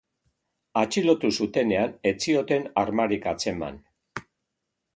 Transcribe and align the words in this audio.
Atxilotu 0.81 1.29
zutenean, 1.43 1.93
ez 2.11 2.15
zioten 2.29 2.65
armarik 2.85 3.29
atzeman. 3.35 3.81